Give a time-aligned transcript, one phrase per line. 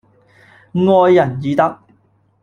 [0.73, 1.77] 愛人以德